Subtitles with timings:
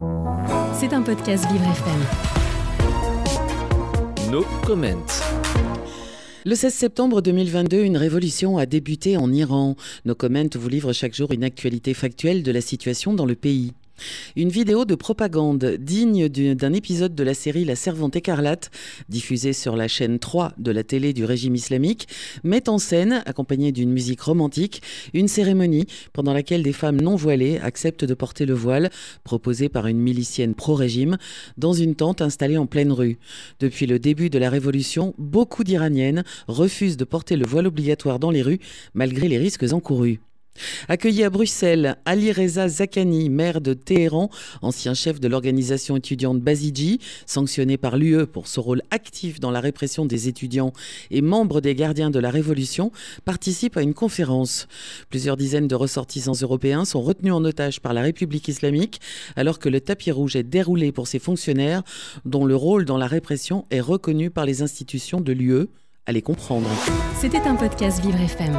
[0.00, 2.00] C'est un podcast Vivre FM.
[4.30, 5.04] No comment.
[6.46, 9.76] Le 16 septembre 2022, une révolution a débuté en Iran.
[10.06, 13.74] Nos comments vous livrent chaque jour une actualité factuelle de la situation dans le pays.
[14.36, 18.70] Une vidéo de propagande digne d'un épisode de la série La Servante écarlate,
[19.08, 22.08] diffusée sur la chaîne 3 de la télé du régime islamique,
[22.44, 24.82] met en scène, accompagnée d'une musique romantique,
[25.14, 28.90] une cérémonie pendant laquelle des femmes non voilées acceptent de porter le voile,
[29.24, 31.18] proposé par une milicienne pro-régime,
[31.56, 33.18] dans une tente installée en pleine rue.
[33.60, 38.30] Depuis le début de la révolution, beaucoup d'Iraniennes refusent de porter le voile obligatoire dans
[38.30, 38.60] les rues,
[38.94, 40.20] malgré les risques encourus.
[40.88, 44.30] Accueilli à Bruxelles, Ali Reza Zakani, maire de Téhéran,
[44.62, 49.60] ancien chef de l'organisation étudiante Baziji, sanctionné par l'UE pour son rôle actif dans la
[49.60, 50.72] répression des étudiants
[51.10, 52.92] et membre des gardiens de la Révolution,
[53.24, 54.68] participe à une conférence.
[55.08, 59.00] Plusieurs dizaines de ressortissants européens sont retenus en otage par la République islamique
[59.36, 61.82] alors que le tapis rouge est déroulé pour ces fonctionnaires
[62.24, 65.66] dont le rôle dans la répression est reconnu par les institutions de l'UE.
[66.06, 66.68] Allez comprendre.
[67.20, 68.58] C'était un podcast Vivre FM.